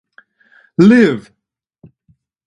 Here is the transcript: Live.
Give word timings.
Live. 0.79 1.31